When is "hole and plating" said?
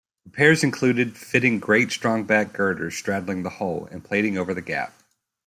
3.51-4.35